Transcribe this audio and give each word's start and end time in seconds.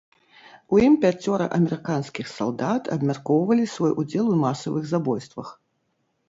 У 0.75 0.79
ім 0.85 0.93
пяцёра 1.03 1.45
амерыканскіх 1.57 2.31
салдат 2.37 2.89
абмяркоўвалі 2.97 3.69
свой 3.75 3.93
удзел 4.05 4.25
у 4.33 4.39
масавых 4.47 4.83
забойствах. 4.95 5.55